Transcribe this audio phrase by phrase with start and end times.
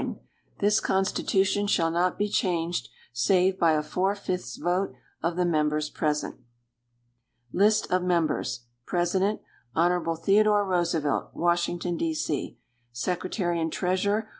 [0.57, 5.91] This Constitution shall not be changed, save by a four fifths vote of the members
[5.91, 6.37] present.
[7.53, 9.41] List of Members President.
[9.75, 10.15] Hon.
[10.17, 12.15] Theodore Roosevelt, Washington, D.
[12.15, 12.57] C.
[12.91, 14.27] _Secretary and Treasurer.